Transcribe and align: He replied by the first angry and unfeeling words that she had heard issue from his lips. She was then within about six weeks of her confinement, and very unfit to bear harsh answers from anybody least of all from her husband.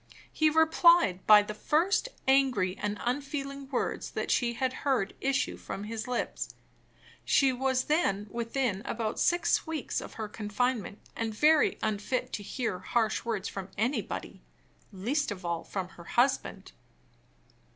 He 0.33 0.49
replied 0.49 1.19
by 1.27 1.43
the 1.43 1.53
first 1.53 2.09
angry 2.27 2.75
and 2.79 2.97
unfeeling 3.01 3.69
words 3.69 4.09
that 4.09 4.31
she 4.31 4.53
had 4.53 4.73
heard 4.81 5.13
issue 5.21 5.57
from 5.57 5.83
his 5.83 6.07
lips. 6.07 6.55
She 7.23 7.53
was 7.53 7.83
then 7.83 8.25
within 8.31 8.81
about 8.83 9.19
six 9.19 9.67
weeks 9.67 10.01
of 10.01 10.15
her 10.15 10.27
confinement, 10.27 10.97
and 11.15 11.35
very 11.35 11.77
unfit 11.83 12.33
to 12.33 12.43
bear 12.57 12.79
harsh 12.79 13.23
answers 13.27 13.47
from 13.47 13.69
anybody 13.77 14.41
least 14.91 15.29
of 15.29 15.45
all 15.45 15.63
from 15.63 15.89
her 15.89 16.05
husband. 16.05 16.71